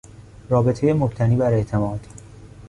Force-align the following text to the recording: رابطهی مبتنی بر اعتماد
رابطهی 0.49 0.93
مبتنی 0.93 1.35
بر 1.35 1.53
اعتماد 1.53 2.07